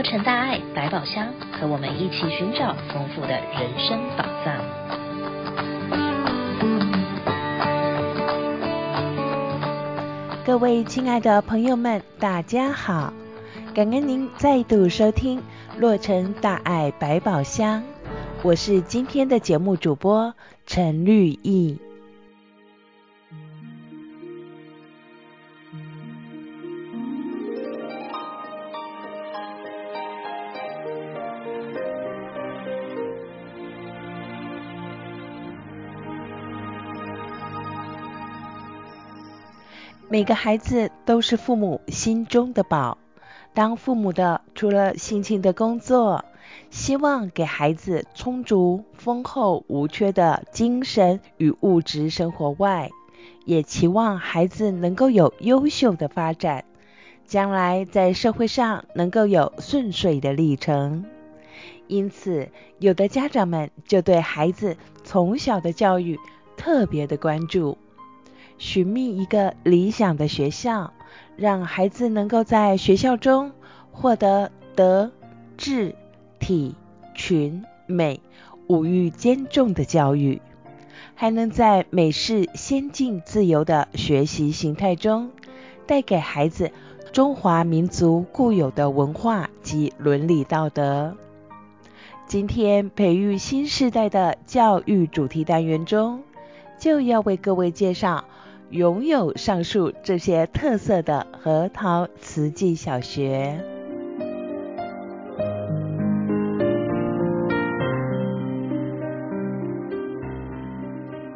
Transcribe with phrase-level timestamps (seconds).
[0.00, 4.56] 洛城大爱百宝箱，和我们一起寻找丰富的人生宝藏。
[10.42, 13.12] 各位亲爱的朋友们，大家好！
[13.74, 15.42] 感恩您再度收听
[15.78, 17.82] 洛城大爱百宝箱，
[18.42, 21.78] 我是今天的节目主播陈绿意。
[40.12, 42.98] 每个孩子都是父母心中的宝。
[43.54, 46.24] 当父母的，除了辛勤的工作，
[46.68, 52.90] 希望给孩子充足、丰厚、无缺的精神与物质生活外，
[53.44, 56.64] 也期望孩子能够有优秀的发展，
[57.24, 61.04] 将来在社会上能够有顺遂的历程。
[61.86, 62.48] 因此，
[62.80, 66.18] 有的家长们就对孩子从小的教育
[66.56, 67.78] 特别的关注。
[68.60, 70.92] 寻觅一个理想的学校，
[71.34, 73.52] 让孩子能够在学校中
[73.90, 75.10] 获得德、
[75.56, 75.94] 智、
[76.38, 76.74] 体、
[77.14, 78.20] 群、美
[78.68, 80.42] 五育兼重的教育，
[81.14, 85.30] 还能在美式先进自由的学习形态中，
[85.86, 86.70] 带给孩子
[87.12, 91.16] 中华民族固有的文化及伦理道德。
[92.26, 96.22] 今天培育新时代的教育主题单元中，
[96.78, 98.26] 就要为各位介绍。
[98.70, 103.64] 拥有上述这些特色的核桃慈济小学。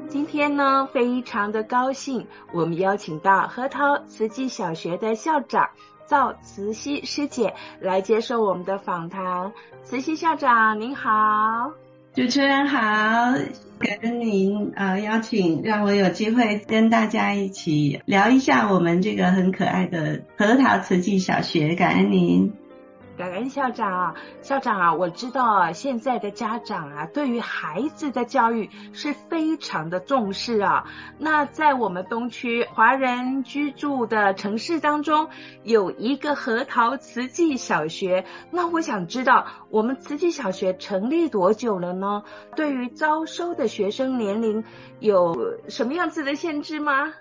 [0.08, 5.70] 今天呢，非常的高兴，我们邀请到核桃慈济小学的校长
[6.06, 9.52] 赵慈溪师姐来接受我们的访谈。
[9.82, 11.72] 慈溪校长您好。
[12.14, 12.78] 主持人好，
[13.80, 22.52] 感恩您啊邀请，让我有机会跟大家一起聊一下我们这个很可爱的核桃慈济小学，感恩您。
[23.16, 30.84] 感恩校长啊，校长啊，我知道啊，现在的家长啊，对于孩子的教育是非常的重视啊。
[31.18, 35.28] 那在我们东区华人居住的城市当中，
[35.62, 38.24] 有一个核桃慈济小学。
[38.50, 42.24] 那我想知道，我们慈济小学成立多久了呢？
[42.56, 44.64] 对于招收的学生年龄
[44.98, 45.36] 有
[45.68, 47.12] 什么样子的限制吗？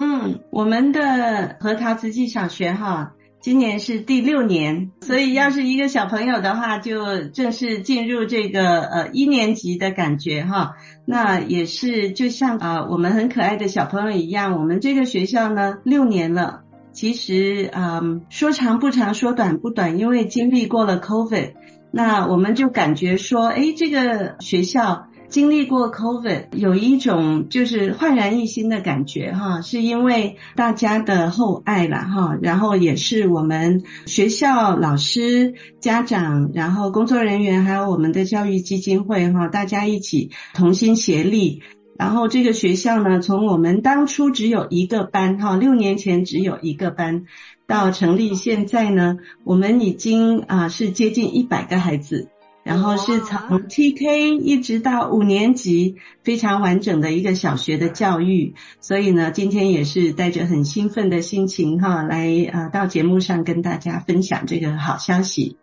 [0.00, 3.12] 嗯，我们的核桃慈济小学哈。
[3.44, 10.76] 今年是第六年，所以要是一个小朋友的话，就正式进入这个呃一年级的感觉哈。
[11.04, 16.62] 那也是就像啊、呃、我们很可爱的小朋友一样，我们这个学校呢六年了，
[16.92, 21.52] 其实啊、呃、说长不长，说短不短，因为经历过了 COVID，
[21.90, 25.08] 那我们就感觉说，哎，这个学校。
[25.34, 41.64] 经历过 COVID，有一种就是焕然一新的感觉哈，是因为大家的厚爱了哈，然后也是我们学校老师、家长，然后工作人员，还有我们的教育基金会哈，大家一起同心协力，
[41.98, 47.24] 然后这个学校呢，从我们当初只有一个班哈，六年前只有一个班，
[47.66, 52.28] 到成立现在呢，我们已经啊是接近一百个孩子。
[52.64, 58.54] 然后是从 TK 一直到五年级，非常完整的一个小学的教育。
[58.80, 65.58] 所以呢，今天也是带着很兴奋的心情哈，来啊到节目上跟大家分享这个好消息。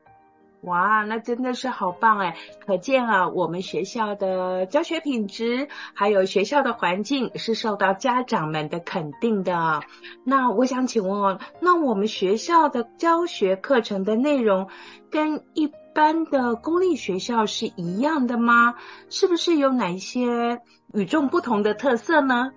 [0.61, 2.35] 哇，那真的是好棒哎！
[2.67, 9.81] 可见啊，我们学校的教学品质，还有学校的环境是受到家长们的肯定的。
[10.23, 14.67] 那我想请问哦，那我们学校的教学课程的内容
[15.09, 18.75] 跟一般的公立学校是一样的吗？
[19.09, 20.62] 是不是有哪一些
[20.94, 22.52] 与众不同的特色呢？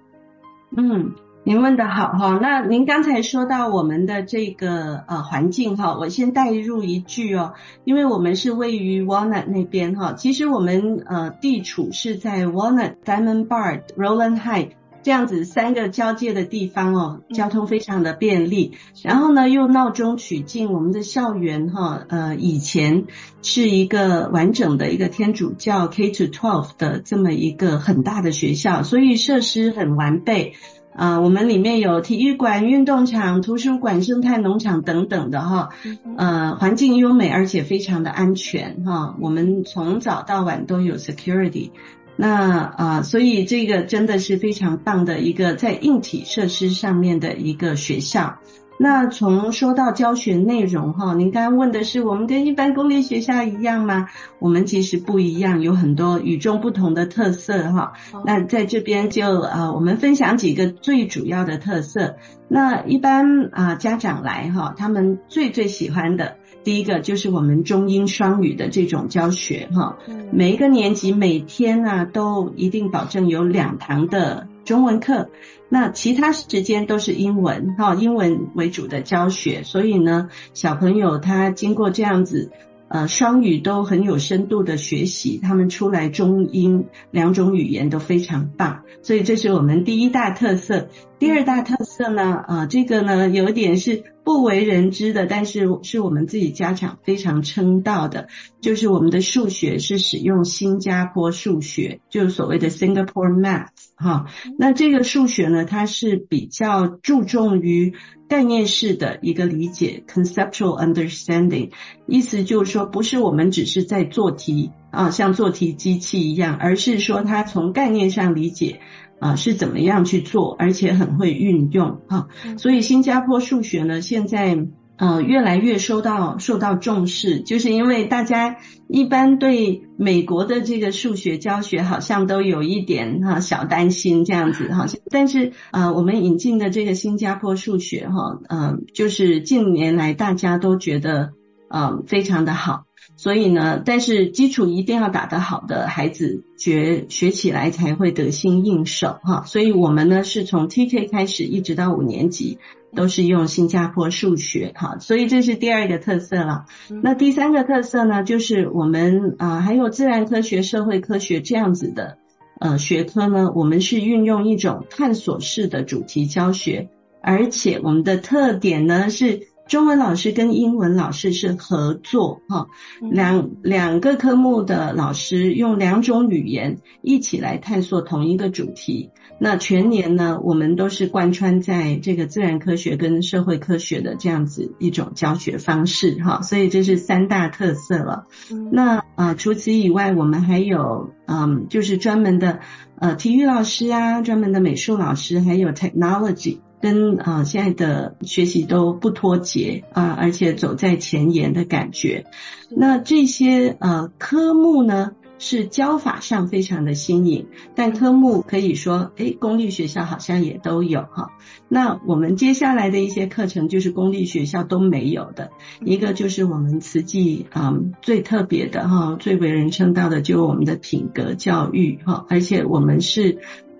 [0.76, 1.14] 嗯，
[1.44, 2.38] 您问的好哈。
[2.40, 7.54] 那您刚才说到我们的这个呃环境哈，我先带入一句哦，
[7.84, 14.72] 因为我们是位于 Walnut 那边哈，其实我们呃地处是在 Walnut、Diamond Bar、Roland Heights。
[15.04, 18.72] 这样子三个交界的地方哦，交通非常的便利。
[19.02, 23.04] 然后呢，又闹中取静，我们的校园哈，呃，以前
[23.42, 30.54] 是一个完整的一个天主教 K to twelve 的这么一个很大的学校，所以设施很完备。
[30.96, 35.70] 啊、呃，我们里面有体育馆、运动场、图书馆、生态农场等等的哈，
[36.16, 39.16] 呃，环境优美，而且非常的安全哈。
[39.20, 41.72] 我们从早到晚都有 security。
[42.16, 48.38] 那啊、所以这个真的是非常棒的一个在硬体设施上面的一个学校。
[48.76, 54.08] 那从说到教学内容哈，您刚刚问的是我们跟一般公立学校一样吗？
[54.40, 57.92] 我们其实不一样，有很多与众不同的特色哈。
[58.26, 62.16] 那在这边就呃，我们分享几个最主要的特色。
[62.48, 69.98] 那一般啊家长来哈，他们最最喜欢的第一个就是我们中英双语的这种教学哈。
[70.32, 75.30] 每一个年级每天呢都一定保证有两堂的中文课。
[75.74, 82.52] 那其他时间都是英文哈，英文为主的教学，所以呢，小朋友他经过这样子，
[82.86, 90.90] 呃，双语都很有深度的学习，他们出来中英两种语言都非常棒，所以这是我们第一大特色。
[91.18, 98.28] 第二大特色呢，呃，这个呢有点是不为人知的，但是是我们自己家长非常称道的，
[98.60, 103.73] 就是我们的数学是使用新加坡数学，就是所谓的 Singapore Math。
[103.96, 104.26] 哈，
[104.58, 107.94] 那这个数学呢，它是比较注重于
[108.28, 111.70] 概念式的一个理解，conceptual understanding，
[112.06, 118.80] 意思就是说，不是我们只是在做题啊，像做题机器一样，而是说它从概念上理解
[119.20, 122.28] 啊是怎么样去做，而且很会运用哈。
[122.58, 124.66] 所以新加坡数学呢，现在。
[124.96, 141.32] 呃，越来越受到受到重视，就是因为大家一般对美国的这个数学教学好像都有一点哈小担心这样子哈，但是呃，我们引进的这个新加坡数学哈，呃，就是近年来大家都觉得
[141.68, 142.83] 呃非常的好，
[143.16, 152.58] 所以呢，但是基础一定要打得好的孩子学学起来才会得心应手哈，所以我们呢是从 TK 开始一直到五年级。
[152.96, 156.66] 都是用新加坡数学，哈，所以这是第二个特色了。
[157.02, 162.18] 那第三个特色呢，就是我们啊、呃、还有自然科学、社会科学这样子的
[162.60, 166.88] 呃学科呢，我们是运用一种探索式的主题教学，
[167.20, 172.68] 而且我们的特点呢是中文老师跟英文老师是合作，哈，
[173.10, 179.10] 两两个科目的老师用两种语言一起来探索同一个主题。
[179.40, 188.26] 那全年呢，我们都是贯穿在这个自然科学跟社会科学的这样子一种教学方式哈，所以这是三大特色了。
[188.70, 192.60] 那啊、呃，除此以外，我们还有嗯，就是专门的
[192.98, 202.26] 呃体育老师啊，专门的美术老师，还有 technology 跟啊、呃、现在的学习都不脱节啊、呃，而且走在前沿的感觉。
[202.68, 211.30] 那这些呃科目呢，是教法上非常的新颖，但科目可以说，诶，公立学校好像也都有哈。
[211.70, 223.38] 那我们接下来的一些课程就是公立学校都没有的，一个就是我们慈济嗯最特别的哈，最为人称道的就是我们的品格教育哈，而且我们是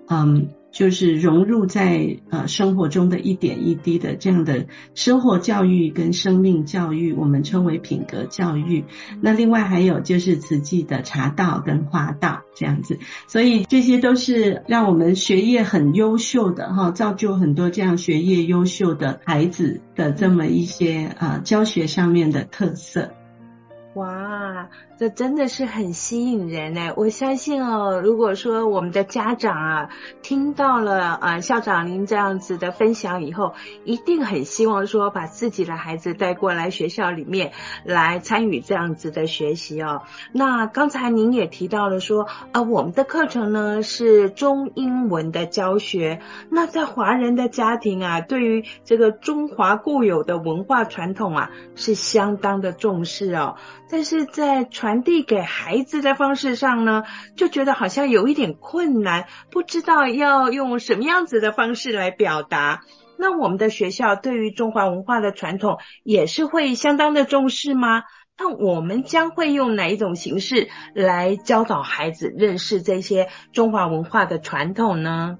[0.08, 0.48] 嗯。
[0.74, 4.66] 就是融入在呃生活中的一点一滴的这样的
[4.96, 8.84] 生活教育跟生命教育，我们称为品格教育。
[9.22, 12.98] 那另外还有就是慈济的茶道跟花道这样子，
[13.28, 23.12] 所以这些都是让我们学业很优秀的哈，造就很多这样学业优秀的孩子的这么一些啊教学上面的特色。
[23.94, 26.92] 哇，这真的是很吸引人呢！
[26.96, 33.54] 我相信哦，如果说我们的家长啊听到了啊校长您这样子的分享以后，
[33.84, 37.52] 一定很希望说把自己的孩子带过来学校里面
[37.84, 40.02] 来参与这样子的学习哦。
[40.32, 46.20] 那刚才您也提到了说啊，我们的课程呢是中英文的教学。
[46.50, 53.54] 那在华人的家庭啊，对于这个中华固有的文化传统啊，是相当的重视哦。
[53.90, 57.04] 但是在传递给孩子的方式上呢，
[57.36, 62.80] 就觉得好像有一点困难，不知道要用什么样子的方式来表达。
[63.16, 68.02] 那我们的学校对于中华文化的传统也是会相当的重视吗？
[68.36, 75.38] 那我们将会用哪一种形式来教导孩子认识这些中华文化的传统呢？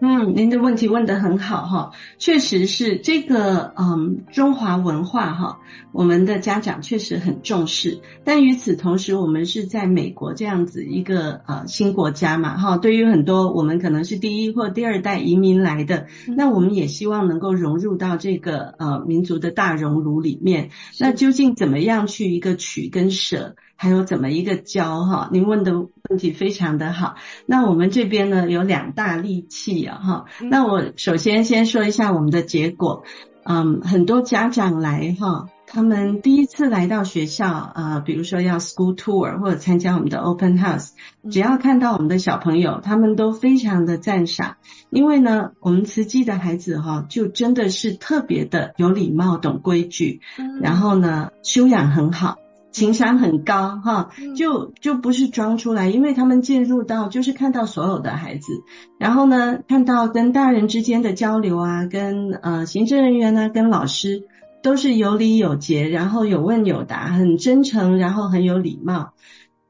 [0.00, 5.58] 嗯，您的问题问得很好哈，确实是这个嗯中华文化哈，
[5.90, 8.00] 我们的家长确实很重视。
[8.22, 20.70] 但与此同时，我们是在美国这样子一个呃新国家嘛哈，对于很多我们可能是第一或第二代移民来的，那我们也希望能够融入到这个呃民族的大熔炉里面。
[21.00, 23.56] 那究竟怎么样去一个取跟舍？
[23.80, 25.28] 还有怎么一个教哈？
[25.32, 25.72] 您问的
[26.08, 27.16] 问题非常的好。
[27.46, 30.24] 那我们这边呢有两大利器啊哈。
[30.50, 33.04] 那我首先先说一下我们的结果。
[33.50, 40.90] 嗯，很多家长来哈，他们第一次来到学校，呃，比如说要 school tour 或者参加我们的 open house，
[41.30, 44.56] 只要看到我们的小朋友，他们都非常的赞赏，
[44.90, 50.20] 因为呢，我们慈济的孩子哈，就真的是特别的有礼貌、懂规矩，
[50.60, 52.36] 然后呢，修养很好。
[52.70, 58.62] 情商很高哈，就就不是装出来，因为他们进入到就是看到所有的孩子，
[58.98, 64.24] 然后呢，看到跟大人之间的交流啊，跟呃行政人员呢，跟老师
[64.62, 69.12] 都是有礼有节，然后有问有答，很真诚，然后很有礼貌，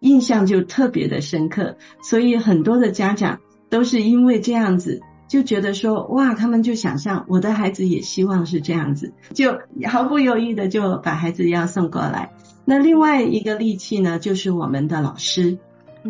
[0.00, 1.76] 印象就特别的深刻。
[2.02, 3.38] 所以很多的家长
[3.70, 12.32] 都是因为这样子，就觉得说哇，他们就想象我的孩子也希望是这样子，就毫不犹豫的就把孩子要送过来。
[12.68, 15.56] 那另外一个利器呢，就是我们的老师，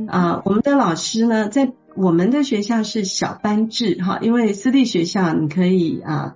[0.09, 6.35] 啊、呃，我们的老师呢，在我们的学校是小班制哈，因为私立学校你可以啊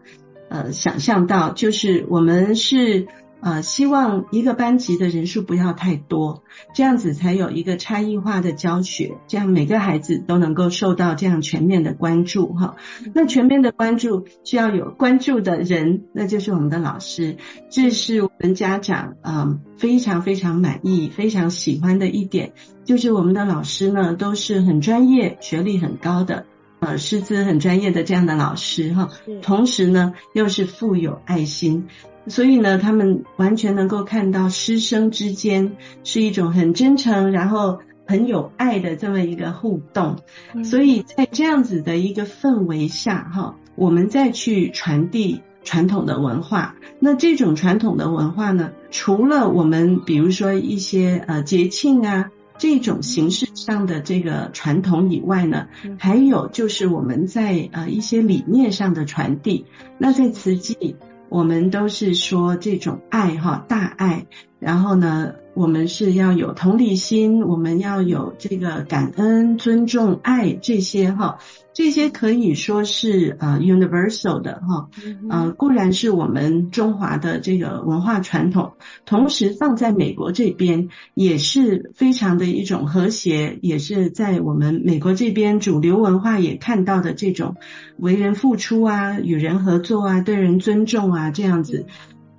[0.48, 3.08] 呃，呃想象到，就是我们是。
[3.42, 6.44] 呃，希望一个班级的人数不要太多，
[6.74, 12.76] 这样子才有一个差异化的教学，这样每个孩子都能够受到这样全面的关注哈。
[13.14, 17.36] 那全面的关注需要有关注的人，那就是我们的老师，
[17.68, 22.52] 这是我们家长嗯非常非常满意、非常喜欢的一点，
[22.84, 26.46] 就是我们的老师呢都是很专业、学历很高的，
[26.82, 29.08] 呃，师资很专业的这样的老师哈，
[29.40, 31.86] 同时呢又是富有爱心。
[32.26, 40.16] 所以呢，他们完全能够看到师生之间是一种很真诚，然后很有爱的这么一个互动。
[40.64, 46.74] 所以在这样子的一个氛围下，哈，我们再去传递传统的文化。
[46.98, 52.31] 那这种传统的文化呢，除了我们比如说一些呃节庆啊
[52.62, 55.66] 这种形式上的这个传统以外呢，
[55.98, 59.66] 还有就是我们在呃一些理念上的传递。
[59.98, 60.94] 那在慈济。
[61.28, 64.26] 我们都是说这种爱哈，大爱，
[64.58, 71.38] 然后呢，我们是要有同理心，我们要有这个感恩、尊重、爱这些哈。
[71.74, 74.88] 这些可以说是呃 universal 的哈，
[75.30, 78.72] 呃固然是我们中华的这个文化传统，
[79.06, 87.56] 同时放在美国这边也是非常的一种和谐，也是在我们美国这边主流文化也看到的这种
[87.96, 91.86] 为人付出啊、与人合作啊、对人尊重啊这样子，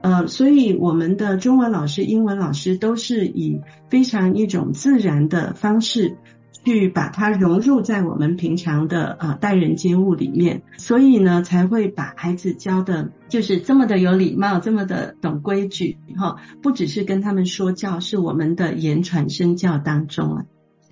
[0.04, 6.18] 呃，所以我们的中文老师、英文老师都是以非常一种自然的方式。
[6.66, 20.46] 去把它融入在我们平常的呃待人接物里面，所以呢才会把孩子教的就是这么的有礼貌，这么的懂规矩哈，不只是跟他们说教，是我们的言传身教当中啊。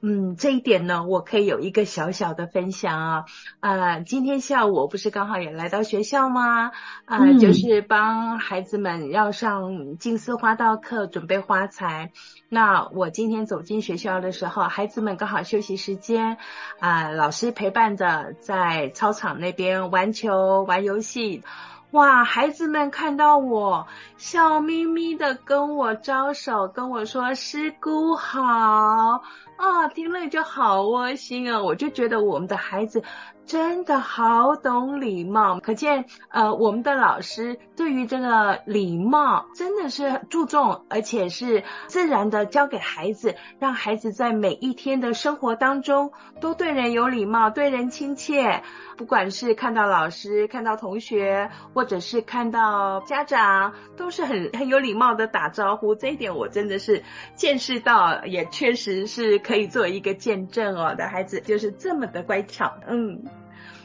[0.04, 3.26] 嗯，这一点呢，我可以有一个小小的分享啊。
[3.60, 6.72] 呃，今天下午我不是刚好也来到学校吗？
[7.06, 12.12] 呃，嗯，就是帮孩子们要上静思花道课，准备花材。
[12.50, 16.38] 那我今天走进学校的时候，孩子们刚好休息时间，
[16.80, 21.44] 啊，呃，老师陪伴着在操场那边玩球、玩游戏。
[21.92, 23.86] 哇，孩子们看到我，
[24.18, 29.22] 笑眯眯的跟我招手，跟我说师姑好。
[29.62, 31.62] 啊，听了就好窝心啊！
[31.62, 33.04] 我就觉得我们的孩子
[33.46, 48.64] 真的好懂礼貌，可见呃，我们的老师对于这个礼貌真的是注重，而且是自然的教给孩子，让孩子在每一天的生活当中都对人有礼貌，对人亲切。
[48.98, 55.96] 不管是看到老师、看到同学，或者是看到家长，都是很很有礼貌的打招呼。
[55.96, 57.04] 这一点我真的是
[57.36, 60.96] 见识到，也确实是可以做一个见证哦。
[60.96, 63.22] 的孩子就是这么的乖巧，嗯。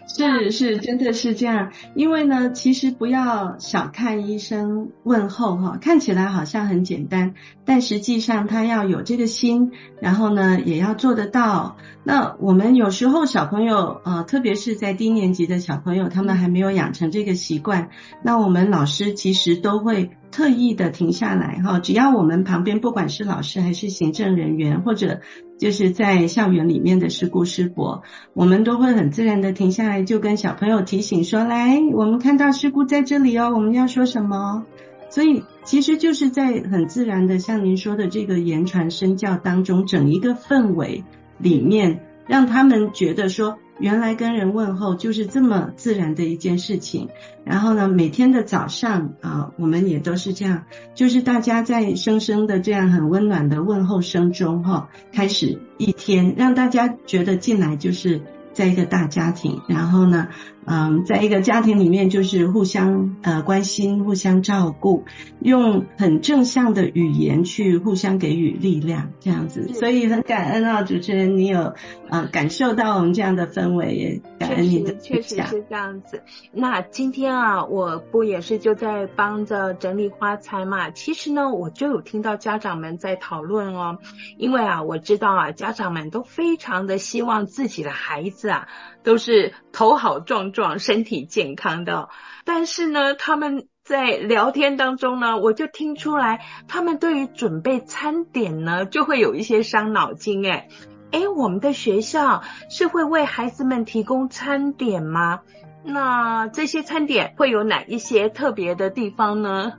[0.09, 1.73] 是是，真的是这样。
[1.97, 11.77] 因为呢，其实不要小看医生问候哈，看起来好像很简单，但实际上他要有这个心，然后呢，也要做得到。
[12.05, 17.91] 那我们有时候小朋友，呃，特别是在低年级的小朋友，他们还没有养成这个习惯，
[18.23, 25.21] 那我们老师其实都会特意的停下来哈，只要我们旁边不管是老师还是行政人员，或者
[25.59, 28.03] 就是在校园里面的师姑师伯，
[28.35, 34.67] 我们都会很自然的停下来，就跟小朋友提醒说：“来，我们看到师姑在这里哦，我们要说什么？”
[35.09, 41.05] 所以其实就是在很自然的，像您说的这个言传身教当中，整一个氛围
[41.39, 43.59] 里面，让他们觉得说。
[43.79, 47.11] 原来跟人问候就是这么自然的一件事情，
[47.45, 50.65] 然后呢，每天的早上啊，我们也都是这样，
[50.95, 58.23] 就是大家在声声的这样很温暖的问候声中哈，开始一天，让大家觉得进来就是
[58.55, 60.29] 在一个大家庭，然后呢，
[60.67, 65.05] 嗯，在一个家庭里面就是互相呃关心、互相照顾，
[65.41, 69.69] 用很正向的语言去互相给予力量，这样子。
[69.75, 71.75] 所以很感恩啊，主持人，你有
[72.11, 76.23] 呃感受到我们这样的氛围，也感恩你的确实，确实是这样子。
[76.53, 80.91] 那今天啊，我不也是就在帮着整理花材嘛？
[80.91, 83.99] 其实呢，我就有听到家长们在讨论哦，
[84.37, 88.67] 因为啊，我知道啊，家长们都非常的希望自己的孩子啊，
[89.07, 92.09] 都是头好壮壮、身体健康的。
[92.45, 100.45] 但是呢，他们在聊天当中呢，我就听出来，他们对于准备餐点呢，就会有一些伤脑筋。
[100.45, 100.69] 诶
[101.13, 105.43] 诶，我们的学校是会为孩子们提供餐点吗？
[105.85, 109.75] 那这些餐点会有哪一些特别的地方呢？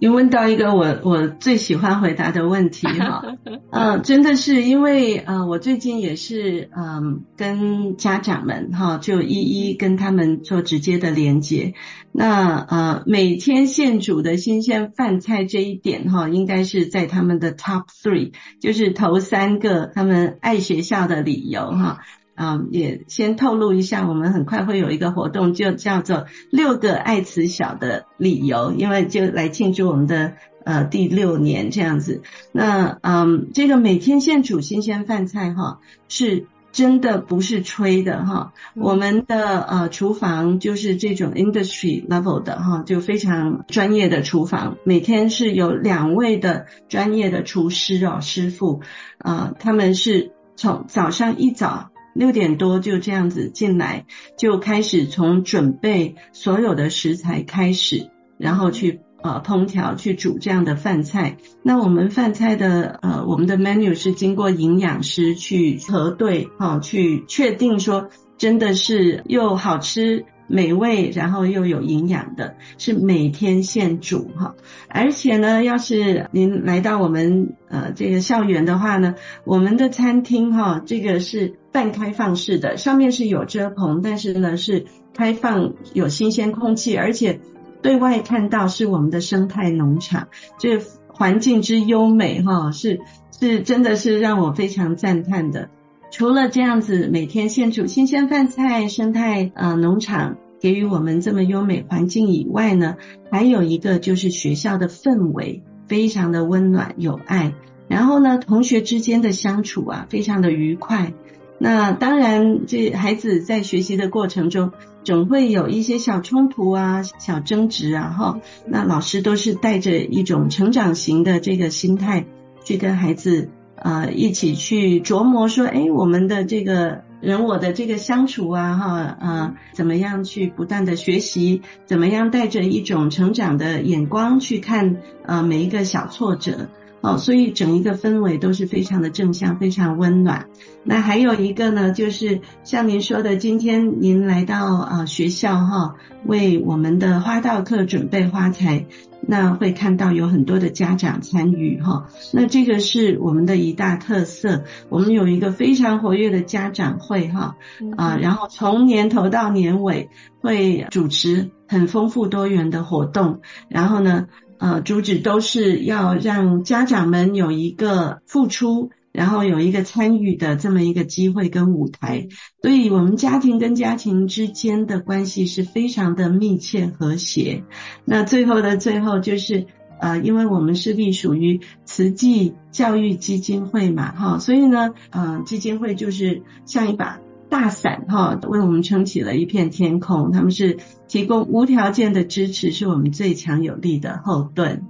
[0.00, 11.74] 你问到一个我我最喜欢回答的问题哈，嗯、 呃，真的是因为呃，我最近也是嗯、呃，跟家长们哈，就一一跟他们做直接的连接。
[12.12, 21.98] 那呃，每天现煮的新鲜饭菜这一点哈，应该是在他们的 top three，就是头三个他们爱学校的理由哈。
[22.42, 30.32] 嗯，也先透露一下，我们很快会有一个活动，就叫做六个爱慈小的理由，因为就来庆祝我们的
[30.64, 32.22] 呃第六年这样子。
[32.50, 38.54] 那嗯，这个每天现煮新鲜饭菜哈，是真的不是吹的哈。
[38.74, 48.80] 我们的呃厨房就是这种 industry level 的哈，就非常专业的厨房，每天是有两位的专业的厨师哦师傅
[49.18, 51.90] 啊、呃，他们是从早上一早。
[52.14, 61.36] 六点多就这样子进来，就开始从准备所有的食材开始，然后去呃烹调去煮这样的饭菜。
[61.62, 70.24] 那我们饭菜的呃我们的 menu 是经过营养师去核对哈、哦，去确定说真的是又好吃。
[70.50, 74.56] 美味，然后又有营养的，是每天现煮哈。
[74.88, 79.14] 而且呢，要是您来到我们呃这个校园的话呢，
[79.44, 87.40] 我们的餐厅哈，这个是半开放式的，上面是有遮棚，但是呢是开放有新鲜空气，而且
[87.80, 90.28] 对外看到是我们的生态农场，
[90.58, 93.00] 这环境之优美哈，是
[93.38, 95.70] 是真的是让我非常赞叹的。
[96.10, 102.96] 除了这样子每天现煮新鲜饭菜，生态呃农场给予我们这么优美环境以外呢，
[103.30, 107.54] 还有一个就是学校的氛围非常的温暖有爱，
[107.88, 111.14] 然后呢同学之间的相处啊非常的愉快。
[111.58, 114.72] 那当然这孩子在学习的过程中
[115.04, 122.26] 总会有一些小冲突啊、小争执啊哈，那老师都是带着一种成长型的这个心态
[122.64, 123.48] 去跟孩子。
[123.80, 136.68] 啊，一起去琢磨说，哎，我们的这个人我的这个相处啊，哈，啊，怎么样去不断的学习，怎么样带着一种成长的眼光去看，呃，每一个小挫折。
[137.02, 140.46] 哦，所以整一个氛围都是非常的正向，非常温暖。
[140.84, 145.94] 那还有一个呢，就是像您说的，今天您来到啊学校哈，
[146.26, 148.86] 为我们的花道课准备花材，
[149.22, 152.06] 那会看到有很多的家长参与哈。
[152.34, 157.56] 那这个是我们的一大特色，我们有一个非常活跃的家长会哈
[157.96, 160.10] 啊，然后从年头到年尾
[160.42, 164.26] 会主持很丰富多元的活动，然后呢。
[164.60, 172.28] 呃，主旨都是要让家长们有一个付出，然后有一个参与的这么一个机会跟舞台，
[172.60, 177.64] 所以我们家庭跟家庭之间的关系是非常的密切和谐。
[178.04, 179.66] 那最后的最后就是，
[179.98, 187.18] 呃，因为我们是隶属于慈济教育基金会嘛，哈，所以呢，呃，基金会就是像一把。
[187.50, 190.30] 大伞哈，为我们撑起了一片天空。
[190.30, 194.84] 他们是提供无条件的支持，是我们最强有力的后盾。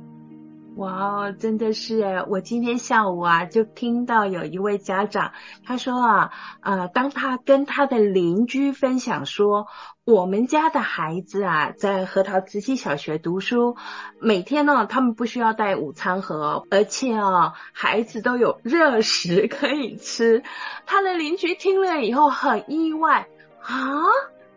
[0.81, 9.67] 哇，真的是诶，我今天下午啊，就听到有一位家长他说啊，呃，当他跟他的邻居分享说，
[10.07, 13.77] 我们家的孩子啊，在核桃慈溪小学读书，
[14.21, 20.43] 每天呢，他们不需要带午餐盒，而且啊，孩子都有热食可以吃。
[20.87, 23.29] 他的邻居听了以后很意外
[23.61, 24.01] 啊。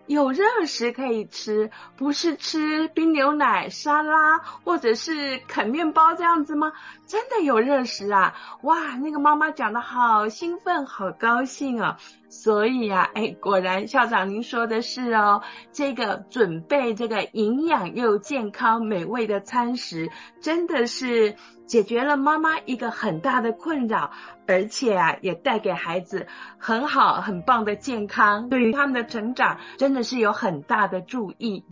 [0.05, 6.73] 有热食可以吃，不是吃冰牛奶、沙拉或者是啃面包这样子吗？
[7.07, 8.35] 真的有热食啊！
[8.63, 11.97] 哇，那个妈妈讲的好兴奋，好高兴啊！
[12.33, 20.09] 所以啊，哎，果然校长您说的是哦，这个准备这个营养又健康美味的餐食，
[20.41, 21.35] 真的是
[21.67, 24.11] 解决了妈妈一个很大的困扰，
[24.47, 26.25] 而且啊，也带给孩子
[26.57, 31.63] 很好很棒的健康，对于他们的成长真的是有很大的注意。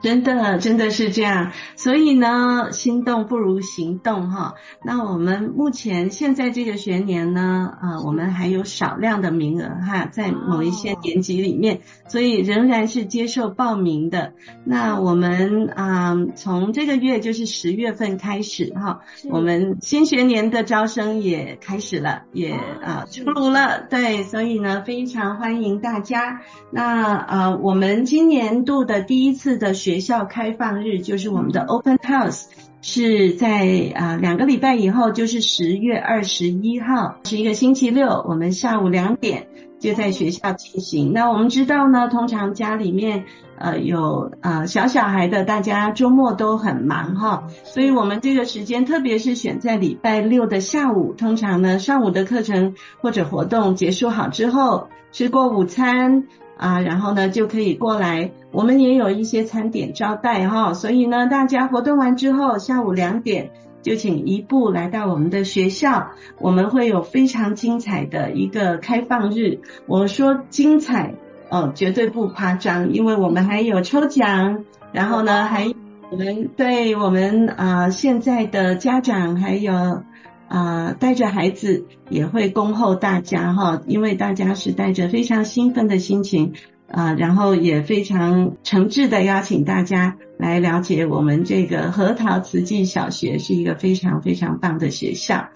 [0.00, 1.52] 真的，真的是这样。
[1.76, 4.54] 所以呢，心动不如行动哈。
[4.84, 14.34] 那我们目前现在这个学年呢，呃，我们还有少量的名额哈，在某一些年级里面，所以仍然是接受报名的。
[14.64, 23.86] 那我们啊，呃，从这个月就是十月份开始哈，我们新学年的招生也开始了，也啊出炉了。
[23.90, 26.40] 对，所以呢，非常欢迎大家。
[26.70, 32.42] 那呃，我们今年度的第一次的学学校开放日就是我们的 Open House，
[32.82, 39.46] 是在啊两个礼拜以后，就是十月二十一号，是一个星期六，我们下午两点
[39.78, 41.12] 就在学校进行。
[41.12, 43.24] 那我们知道呢，通常家里面
[43.58, 56.24] 呃有呃小小孩的，大家周末都很忙哈，所以我们这个时间特别是选在礼拜六的下午，通常呢上午的课程或者活动结束好之后，吃过午餐。
[56.58, 69.60] 啊，然后呢就可以过来，我们也有一些餐点招待哈，所以呢，大家活动完之后，下午两点就请一步来到我们的学校，我们会有非常精彩的一个开放日。
[69.86, 71.14] 我说精彩
[71.50, 75.72] 哦，绝对不夸张，因为我们还有抽奖，然后呢，还
[76.10, 80.02] 我们对我们啊、呃、现在的家长还有。
[80.50, 86.54] 啊、呃，带着孩子也会恭候大家哈，因为大家是带着非常兴奋的心情
[86.90, 95.48] 啊、呃，然后也非常诚挚的邀请大家来了解我们这个核桃慈济小学是一个非常非常棒的学校。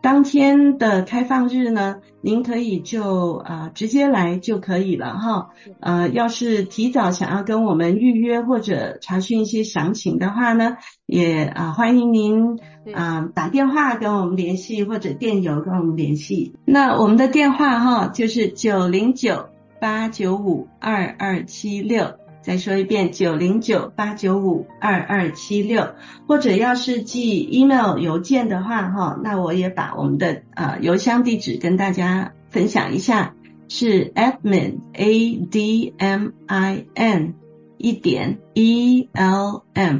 [0.00, 5.48] 当天的开放日呢，您可以就啊、呃、直接来就可以了哈。
[5.80, 12.60] 呃，要是提早想要跟我们预约或者查询一些详情的话呢，也啊、呃、欢迎您
[12.94, 16.54] 啊、呃、打电话跟我们联系或者电邮跟我们联系。
[16.64, 19.48] 那我们的电话哈就是九零九
[19.80, 22.14] 八九五二二七六。
[22.48, 33.34] 再说一遍，九零九八九五二二七六，或者要是寄 email 邮件的话，哈，那我也把我们的呃邮箱地址跟大家分享一下，
[33.68, 37.34] 是 admin a d m i n
[37.76, 39.98] 一点 e l m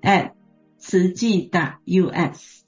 [0.00, 0.30] at
[0.78, 2.64] 慈济的 u s。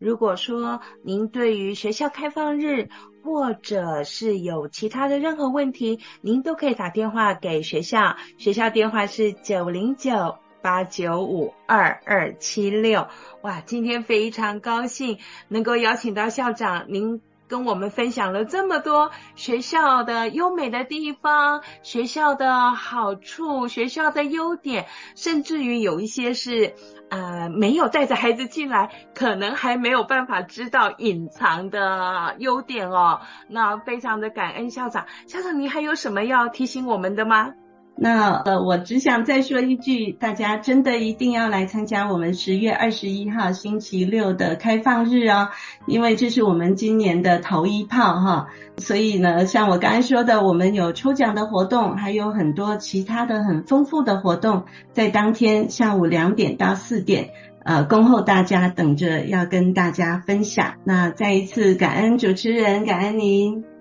[0.00, 2.88] 如果说您对于学校开放日，
[3.24, 13.08] 或者是有其他的任何问题，您都可以打电话给学校，学校电话是九零九八九五二二七六。
[13.40, 17.22] 哇，今天非常高兴能够邀请到校长您。
[17.48, 26.74] 跟我们分享了这么多学校的优美的地方、学校的好处、学校的优点，甚至于有一些是
[27.10, 33.20] 呃没有带着孩子进来，可能还没有办法知道隐藏的优点哦。
[33.48, 37.54] 那非常的感恩校长，校长您还有什么要提醒我们的吗？
[37.96, 45.50] 那呃，我只想再说一句，大家真的一定要来参加我们十月二十一号星期六的开放日哦，
[45.86, 48.48] 因为这是我们今年的头一炮哈。
[48.76, 57.30] 所以呢，像我刚才说的，我们有抽奖的活动，还有很多其他的很丰富的活动，在当天下午两点到四点，
[57.64, 60.74] 呃，恭候大家等着要跟大家分享。
[60.82, 63.73] 那再一次感恩主持人，感恩您。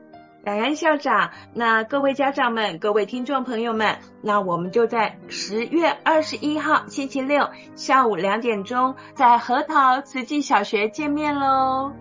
[0.43, 11.93] 感恩校长，那各位家长们、各位听众朋友们，那我们就在十月二十一号星期六下午两点钟，在核桃慈济小学见面喽。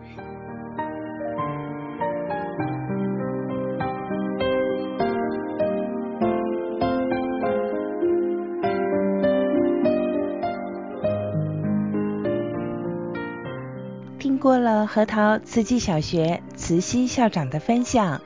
[14.43, 18.21] 过了核桃慈济小学慈溪校长的分享。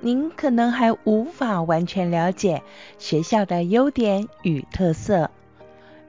[0.00, 2.64] 您可能还无法完全了解
[2.98, 5.30] 学校的优点与特色，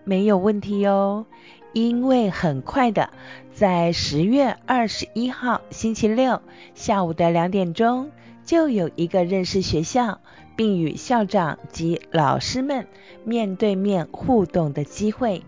[0.03, 1.27] 没有问题哦，
[1.73, 3.11] 因为很快的，
[3.53, 6.41] 在十月二十一号星期六
[6.73, 8.09] 下午的两点钟，
[8.43, 10.21] 就有一个认识学校
[10.55, 12.87] 并与校长及老师们
[13.23, 15.43] 面对面互动的机会，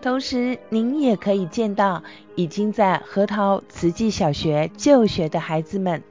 [0.00, 2.02] 同时您也可以见到
[2.36, 6.02] 已经在核桃慈济小学就学的孩子们。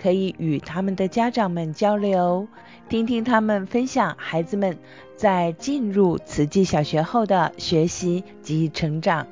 [0.00, 2.48] 可以与他们的家长们交流，
[2.88, 4.76] 听听他们分享孩子们
[5.16, 9.28] 在进入慈济小学后的学习及成长。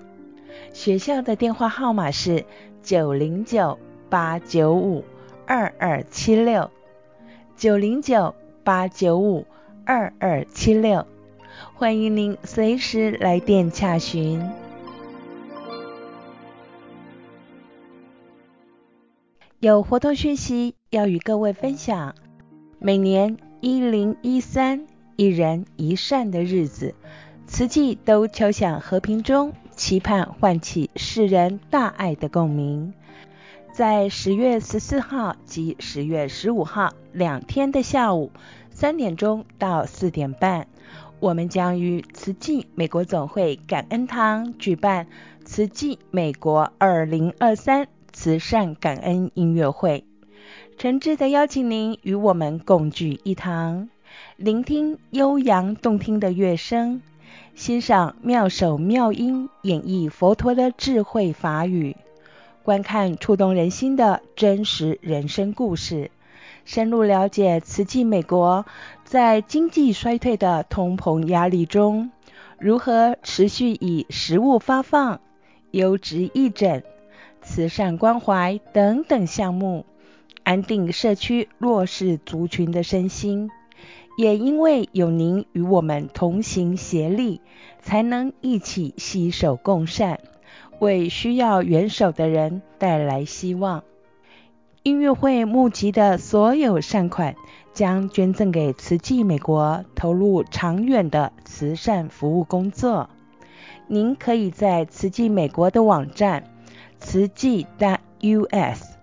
[0.73, 2.45] 学校的电话号码是
[2.85, 5.05] 九零九八九五
[5.45, 6.71] 二二七六，
[7.57, 8.33] 九零九
[8.63, 9.45] 八九五
[9.85, 11.05] 二二七六，
[11.75, 14.43] 欢迎您随时来电洽询。
[19.59, 22.15] 有活动讯息要与各位分享，
[22.79, 26.95] 每年一零一三一人一善的日子，
[27.47, 32.95] 慈济都敲响和平钟，期盼唤起世人大爱的共鸣。
[33.73, 38.33] 在十月十四号及十月十五号两天的下午
[38.71, 40.67] 三点钟到四点半，
[41.21, 45.07] 我们将于慈济美国总会感恩堂举办
[45.45, 50.05] 慈济美国二零二三慈善感恩音乐会，
[50.79, 53.91] 诚挚地邀请您与我们共聚一堂，
[54.37, 57.03] 聆听悠扬动听的乐声，
[57.55, 61.97] 欣赏妙手妙音演绎佛陀的智慧法语。
[62.63, 66.11] 观看触动人心的真实人生故事，
[66.65, 68.65] 深入了解慈济美国
[69.11, 72.13] 在经济衰退的通膨压力中，
[72.61, 75.21] 如何持续以食物发放、
[75.73, 76.85] 优质义诊、
[77.43, 79.85] 慈善关怀等等项目，
[80.45, 83.51] 安定社区弱势族群的身心。
[84.17, 87.41] 也因为有您与我们同行协力，
[87.81, 90.21] 才能一起携手共善。
[90.79, 93.83] 为需要援手的人带来希望。
[94.83, 97.37] 音乐会募集的所有善款
[97.75, 103.11] 将捐赠给慈济美国，投入长远的慈善服务工作。
[103.89, 106.45] 您可以在慈济美国的网站
[106.99, 108.97] 慈济 .us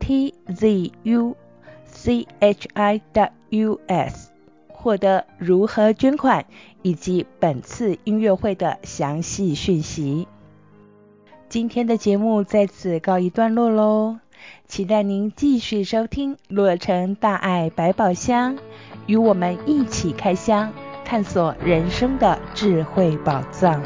[0.00, 1.36] t z u
[1.86, 4.30] c h i .us
[4.66, 6.46] 获得如何捐款
[6.82, 10.26] 以及本次音乐会的详细讯息。
[11.48, 14.18] 今天的节目在此告一段落喽，
[14.72, 18.56] 期待您继续收听《洛城大爱百宝箱》，
[19.04, 20.72] 与我们一起开箱，
[21.04, 23.82] 探索人生的智慧宝藏。